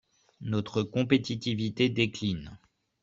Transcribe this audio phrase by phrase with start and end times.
[0.41, 2.57] Notre compétitivité décline.